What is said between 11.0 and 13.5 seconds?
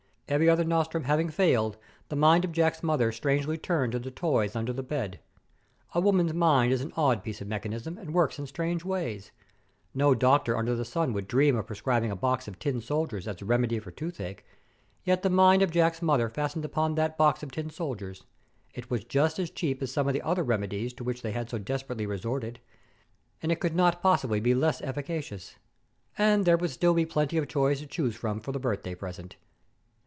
would dream of prescribing a box of tin soldiers as a